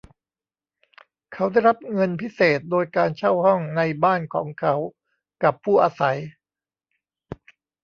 [1.33, 4.73] เขาได้รับเงินพิเศษโดยการเช่าห้องในบ้านของเขา
[5.43, 6.17] กับผู้อาศัย